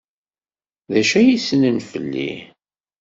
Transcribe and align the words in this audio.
D 0.91 0.93
acu 1.01 1.15
ay 1.19 1.29
ssnen 1.41 1.77
fell-i? 1.89 2.31